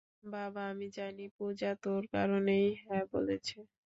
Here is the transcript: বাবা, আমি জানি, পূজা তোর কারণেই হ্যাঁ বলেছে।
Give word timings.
বাবা, 0.33 0.61
আমি 0.71 0.87
জানি, 0.97 1.23
পূজা 1.37 1.69
তোর 1.83 2.03
কারণেই 2.13 2.65
হ্যাঁ 2.81 3.05
বলেছে। 3.13 3.57